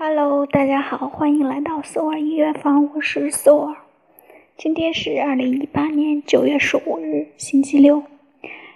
[0.00, 3.78] Hello，大家好，欢迎来到索尔音乐房，我是索尔。
[4.56, 8.04] 今天是二零一八年九月十五日，星期六，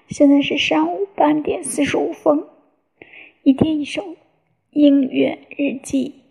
[0.08, 2.42] 现在是上午八点四十五分。
[3.44, 4.02] 一天一首
[4.72, 6.21] 音乐日记。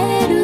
[0.00, 0.41] れる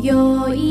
[0.00, 0.67] 今宵。